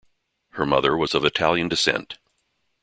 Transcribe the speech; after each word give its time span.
Her 0.53 0.65
mother 0.65 0.97
was 0.97 1.13
of 1.13 1.23
Italian 1.23 1.67
descent. 1.69 2.17